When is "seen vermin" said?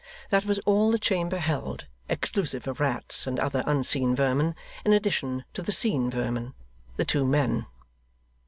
5.71-6.55